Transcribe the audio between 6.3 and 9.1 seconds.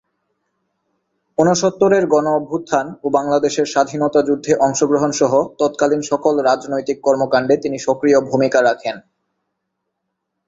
রাজনৈতিক কর্মকাণ্ডে তিনি সক্রিয় ভূমিকা রাখেন।